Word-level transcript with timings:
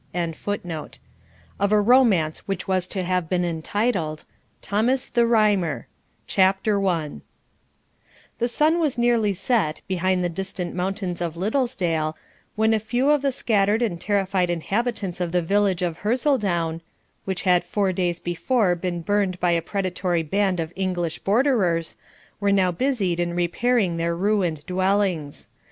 ]OF 0.15 0.97
A 1.71 1.79
ROMANCE 1.79 2.39
WHICH 2.47 2.67
WAS 2.67 2.87
TO 2.87 3.03
HAVE 3.03 3.29
BEEN 3.29 3.45
ENTITLED 3.45 4.23
THOMAS 4.63 5.11
THE 5.11 5.27
RHYMER 5.27 5.85
CHAPTER 6.25 6.83
I 6.87 7.19
THE 8.39 8.47
sun 8.47 8.79
was 8.79 8.97
nearly 8.97 9.31
set 9.33 9.81
behind 9.87 10.23
the 10.23 10.27
distant 10.29 10.73
mountains 10.73 11.21
of 11.21 11.37
Liddesdale, 11.37 12.15
when 12.55 12.73
a 12.73 12.79
few 12.79 13.11
of 13.11 13.21
the 13.21 13.31
scattered 13.31 13.83
and 13.83 14.01
terrified 14.01 14.49
inhabitants 14.49 15.21
of 15.21 15.31
the 15.31 15.41
village 15.43 15.83
of 15.83 15.97
Hersildoune, 15.99 16.81
which 17.25 17.43
had 17.43 17.63
four 17.63 17.93
days 17.93 18.19
before 18.19 18.73
been 18.73 19.03
burned 19.03 19.39
by 19.39 19.51
a 19.51 19.61
predatory 19.61 20.23
band 20.23 20.59
of 20.59 20.73
English 20.75 21.19
Borderers, 21.19 21.95
were 22.39 22.51
now 22.51 22.71
busied 22.71 23.19
in 23.19 23.35
repairing 23.35 23.97
their 23.97 24.15
ruined 24.15 24.65
dwellings. 24.65 25.49